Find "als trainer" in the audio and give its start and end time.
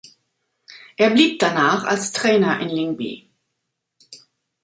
1.83-2.59